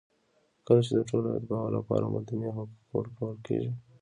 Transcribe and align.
کله 0.65 0.81
چې 0.85 0.91
د 0.97 0.99
ټولو 1.09 1.27
اتباعو 1.37 1.75
لپاره 1.77 2.11
مدني 2.13 2.49
حقونه 2.55 2.89
ورکول 2.97 3.35
کېږي. 3.47 3.71